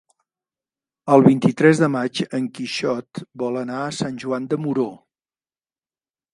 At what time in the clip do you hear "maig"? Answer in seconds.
1.97-2.23